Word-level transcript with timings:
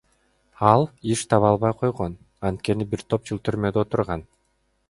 Ал 0.71 0.83
иш 1.15 1.19
таба 1.33 1.47
албай 1.51 1.73
койгон, 1.83 2.13
анткени 2.51 2.91
бир 2.95 3.07
топ 3.13 3.31
жыл 3.31 3.43
түрмөдө 3.51 3.85
отурган. 3.87 4.27